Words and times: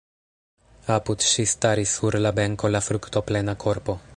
Apud 0.93 1.25
ŝi 1.33 1.45
staris 1.51 1.93
sur 1.99 2.17
la 2.27 2.31
benko 2.41 2.73
la 2.77 2.85
fruktoplena 2.87 3.57
korpo. 3.67 3.97